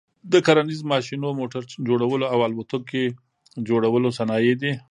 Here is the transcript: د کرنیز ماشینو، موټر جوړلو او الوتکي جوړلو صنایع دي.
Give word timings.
د 0.31 0.33
کرنیز 0.45 0.81
ماشینو، 0.91 1.29
موټر 1.39 1.63
جوړلو 1.87 2.25
او 2.33 2.39
الوتکي 2.47 3.05
جوړلو 3.67 4.09
صنایع 4.17 4.53
دي. 4.61 4.71